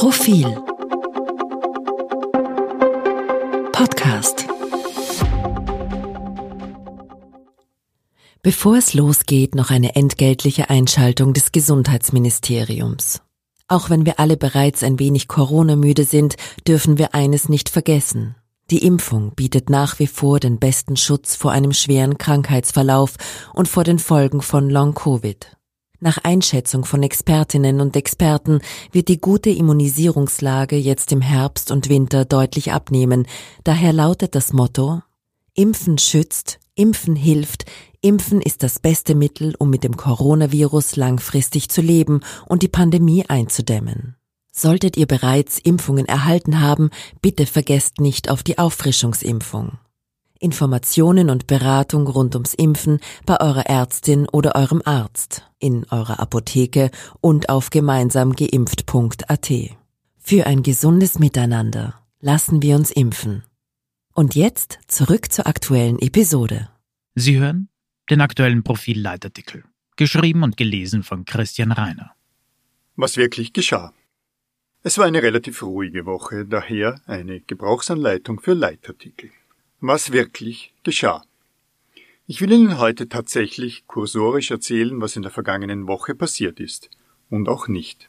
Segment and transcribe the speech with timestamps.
[0.00, 0.46] Profil
[3.70, 4.46] Podcast
[8.40, 13.20] Bevor es losgeht, noch eine entgeltliche Einschaltung des Gesundheitsministeriums.
[13.68, 16.36] Auch wenn wir alle bereits ein wenig Corona-müde sind,
[16.66, 18.36] dürfen wir eines nicht vergessen.
[18.70, 23.16] Die Impfung bietet nach wie vor den besten Schutz vor einem schweren Krankheitsverlauf
[23.52, 25.59] und vor den Folgen von Long-Covid.
[26.00, 28.60] Nach Einschätzung von Expertinnen und Experten
[28.90, 33.26] wird die gute Immunisierungslage jetzt im Herbst und Winter deutlich abnehmen.
[33.64, 35.02] Daher lautet das Motto
[35.52, 37.66] Impfen schützt, Impfen hilft,
[38.00, 43.26] Impfen ist das beste Mittel, um mit dem Coronavirus langfristig zu leben und die Pandemie
[43.28, 44.16] einzudämmen.
[44.52, 46.88] Solltet ihr bereits Impfungen erhalten haben,
[47.20, 49.78] bitte vergesst nicht auf die Auffrischungsimpfung.
[50.40, 56.90] Informationen und Beratung rund ums Impfen bei eurer Ärztin oder eurem Arzt, in eurer Apotheke
[57.20, 59.50] und auf gemeinsamgeimpft.at.
[60.18, 63.44] Für ein gesundes Miteinander lassen wir uns impfen.
[64.14, 66.70] Und jetzt zurück zur aktuellen Episode.
[67.14, 67.68] Sie hören
[68.08, 69.64] den aktuellen Profilleitartikel,
[69.96, 72.12] geschrieben und gelesen von Christian Reiner.
[72.96, 73.92] Was wirklich geschah.
[74.82, 79.30] Es war eine relativ ruhige Woche, daher eine Gebrauchsanleitung für Leitartikel
[79.80, 81.24] was wirklich geschah.
[82.26, 86.90] Ich will Ihnen heute tatsächlich kursorisch erzählen, was in der vergangenen Woche passiert ist.
[87.28, 88.08] Und auch nicht.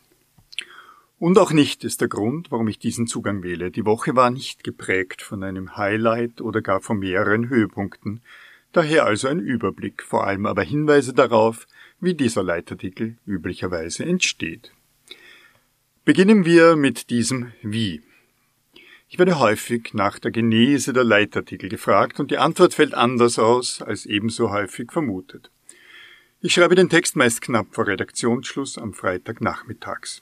[1.17, 3.71] Und auch nicht ist der Grund, warum ich diesen Zugang wähle.
[3.71, 8.21] Die Woche war nicht geprägt von einem Highlight oder gar von mehreren Höhepunkten.
[8.71, 11.67] Daher also ein Überblick, vor allem aber Hinweise darauf,
[11.99, 14.71] wie dieser Leitartikel üblicherweise entsteht.
[16.05, 18.01] Beginnen wir mit diesem Wie.
[19.13, 23.81] Ich werde häufig nach der Genese der Leitartikel gefragt und die Antwort fällt anders aus
[23.81, 25.51] als ebenso häufig vermutet.
[26.39, 30.21] Ich schreibe den Text meist knapp vor Redaktionsschluss am Freitagnachmittags.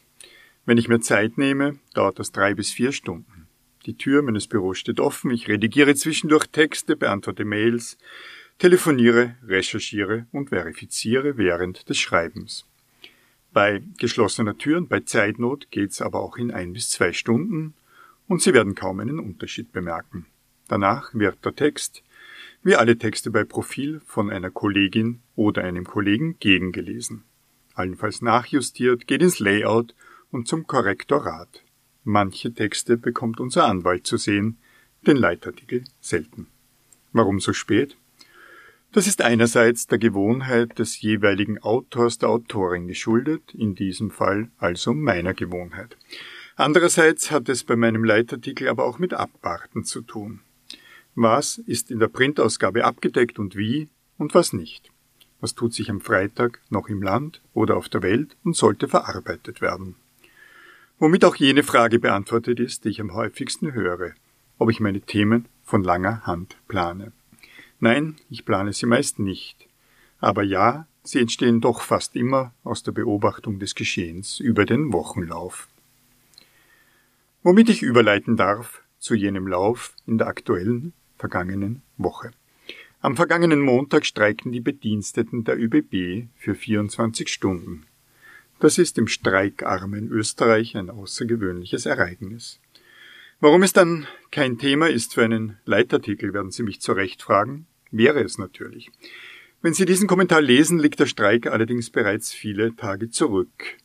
[0.66, 3.48] Wenn ich mir Zeit nehme, dauert das drei bis vier Stunden.
[3.86, 7.96] Die Tür meines Büros steht offen, ich redigiere zwischendurch Texte, beantworte Mails,
[8.58, 12.66] telefoniere, recherchiere und verifiziere während des Schreibens.
[13.54, 17.76] Bei geschlossener Tür und bei Zeitnot geht's aber auch in ein bis zwei Stunden
[18.30, 20.28] und Sie werden kaum einen Unterschied bemerken.
[20.70, 22.04] Danach wird der Text,
[22.64, 27.24] wie alle Texte bei Profil, von einer Kollegin oder einem Kollegen gegengelesen.
[27.74, 29.96] Allenfalls nachjustiert, geht ins Layout
[30.32, 31.64] und zum Korrektorat.
[32.04, 34.58] Manche Texte bekommt unser Anwalt zu sehen,
[35.08, 36.48] den Leitartikel selten.
[37.12, 37.98] Warum so spät?
[38.92, 44.94] Das ist einerseits der Gewohnheit des jeweiligen Autors der Autorin geschuldet, in diesem Fall also
[44.94, 45.98] meiner Gewohnheit.
[46.60, 50.42] Andererseits hat es bei meinem Leitartikel aber auch mit Abwarten zu tun.
[51.16, 53.88] Was ist in der Printausgabe abgedeckt und wie
[54.18, 54.92] und was nicht?
[55.40, 59.62] Was tut sich am Freitag noch im Land oder auf der Welt und sollte verarbeitet
[59.62, 59.96] werden?
[60.98, 64.12] Womit auch jene Frage beantwortet ist, die ich am häufigsten höre,
[64.58, 67.14] ob ich meine Themen von langer Hand plane.
[67.80, 69.70] Nein, ich plane sie meist nicht.
[70.20, 75.70] Aber ja, sie entstehen doch fast immer aus der Beobachtung des Geschehens über den Wochenlauf
[77.44, 82.32] womit ich überleiten darf zu jenem Lauf in der aktuellen vergangenen Woche.
[83.02, 87.86] Am vergangenen Montag streikten die Bediensteten der ÖBB für 24 Stunden.
[88.60, 92.60] Das ist im streikarmen Österreich ein außergewöhnliches Ereignis.
[93.40, 97.68] Warum es dann kein Thema ist für einen Leitartikel, werden Sie mich zu Recht fragen.
[97.90, 98.92] Wäre es natürlich.
[99.62, 103.78] Wenn Sie diesen Kommentar lesen, liegt der Streik allerdings bereits viele Tage zurück,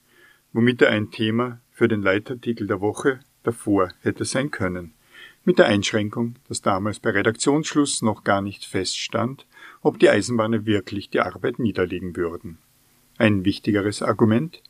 [0.53, 4.93] womit er ein Thema für den Leitartikel der Woche davor hätte sein können,
[5.44, 9.47] mit der Einschränkung, dass damals bei Redaktionsschluss noch gar nicht feststand,
[9.82, 12.59] ob die Eisenbahner wirklich die Arbeit niederlegen würden.
[13.19, 14.62] Ein wichtigeres Argument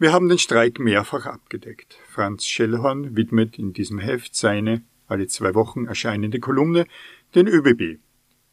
[0.00, 1.98] wir haben den Streik mehrfach abgedeckt.
[2.08, 6.86] Franz Schellhorn widmet in diesem Heft seine alle zwei Wochen erscheinende Kolumne
[7.34, 8.00] den ÖBB.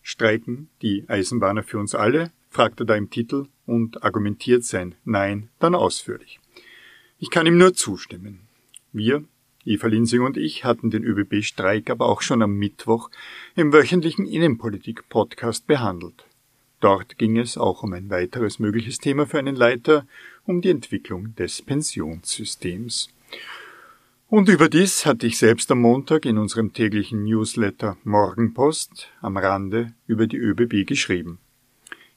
[0.02, 2.34] Streiken die Eisenbahner für uns alle?
[2.50, 6.42] fragt er da im Titel und argumentiert sein Nein dann ausführlich.
[7.18, 8.42] Ich kann ihm nur zustimmen.
[8.92, 9.24] Wir,
[9.68, 13.10] Eva Linsing und ich hatten den ÖBB-Streik aber auch schon am Mittwoch
[13.56, 16.26] im wöchentlichen Innenpolitik-Podcast behandelt.
[16.80, 20.08] Dort ging es auch um ein weiteres mögliches Thema für einen Leiter,
[20.46, 23.10] um die Entwicklung des Pensionssystems.
[24.30, 30.28] Und überdies hatte ich selbst am Montag in unserem täglichen Newsletter Morgenpost am Rande über
[30.28, 31.40] die ÖBB geschrieben.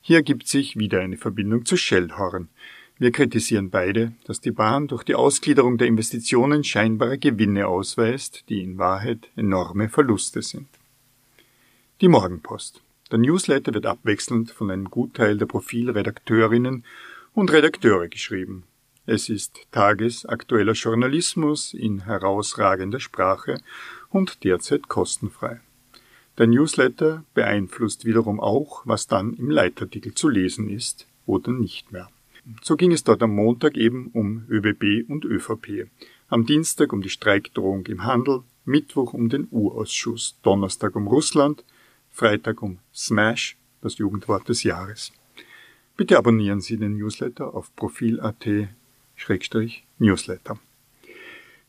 [0.01, 2.49] Hier ergibt sich wieder eine Verbindung zu Schellhorn,
[3.01, 8.63] wir kritisieren beide, dass die Bahn durch die Ausgliederung der Investitionen scheinbare Gewinne ausweist, die
[8.63, 10.69] in Wahrheit enorme Verluste sind.
[12.03, 12.83] Die Morgenpost.
[13.11, 16.85] Der Newsletter wird abwechselnd von einem Gutteil der Profilredakteurinnen
[17.33, 18.65] und Redakteure geschrieben.
[19.07, 23.63] Es ist tagesaktueller Journalismus in herausragender Sprache
[24.11, 25.61] und derzeit kostenfrei.
[26.37, 32.11] Der Newsletter beeinflusst wiederum auch, was dann im Leitartikel zu lesen ist oder nicht mehr.
[32.63, 35.89] So ging es dort am Montag eben um ÖBB und ÖVP,
[36.29, 41.63] am Dienstag um die Streikdrohung im Handel, Mittwoch um den U-Ausschuss, Donnerstag um Russland,
[42.11, 45.13] Freitag um Smash, das Jugendwort des Jahres.
[45.97, 50.59] Bitte abonnieren Sie den Newsletter auf profil.at-newsletter.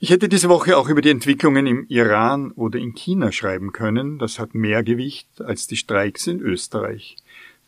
[0.04, 4.18] Ich hätte diese Woche auch über die Entwicklungen im Iran oder in China schreiben können.
[4.18, 7.18] Das hat mehr Gewicht als die Streiks in Österreich.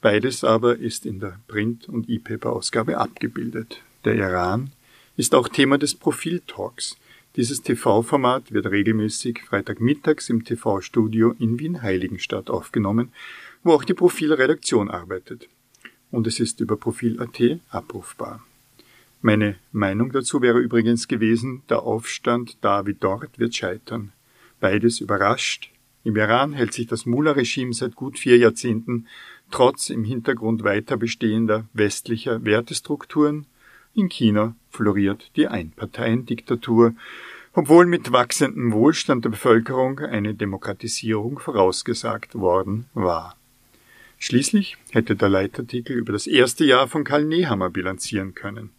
[0.03, 3.81] Beides aber ist in der Print- und E-Paper-Ausgabe abgebildet.
[4.03, 4.71] Der Iran
[5.15, 6.97] ist auch Thema des Profil-Talks.
[7.37, 13.13] Dieses TV-Format wird regelmäßig Freitagmittags im TV-Studio in Wien-Heiligenstadt aufgenommen,
[13.63, 15.47] wo auch die Profilredaktion arbeitet.
[16.11, 18.45] Und es ist über Profil.at abrufbar.
[19.21, 24.11] Meine Meinung dazu wäre übrigens gewesen, der Aufstand da wie dort wird scheitern.
[24.59, 25.71] Beides überrascht.
[26.03, 29.07] Im Iran hält sich das Mullah-Regime seit gut vier Jahrzehnten
[29.53, 33.45] trotz im Hintergrund weiter bestehender westlicher Wertestrukturen.
[33.93, 36.95] In China floriert die Einparteiendiktatur,
[37.53, 43.37] obwohl mit wachsendem Wohlstand der Bevölkerung eine Demokratisierung vorausgesagt worden war.
[44.17, 48.71] Schließlich hätte der Leitartikel über das erste Jahr von Karl Nehammer bilanzieren können.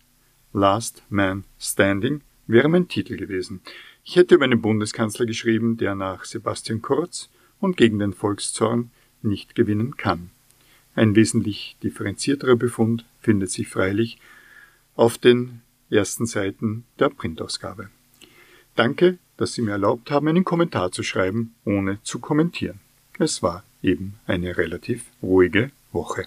[0.52, 3.60] Last Man Standing wäre mein Titel gewesen.
[4.02, 7.30] Ich hätte über einen Bundeskanzler geschrieben, der nach Sebastian Kurz
[7.60, 8.90] und gegen den Volkszorn
[9.22, 10.30] nicht gewinnen kann.
[10.94, 14.18] Ein wesentlich differenzierterer Befund findet sich freilich
[14.94, 15.60] auf den
[15.90, 17.90] ersten Seiten der Printausgabe.
[18.76, 22.80] Danke, dass Sie mir erlaubt haben, einen Kommentar zu schreiben, ohne zu kommentieren.
[23.18, 26.26] Es war eben eine relativ ruhige Woche.